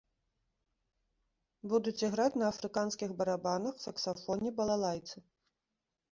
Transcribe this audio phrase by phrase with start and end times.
[1.73, 5.17] Будуць іграць на афрыканскіх барабанах, саксафоне, балалайцы.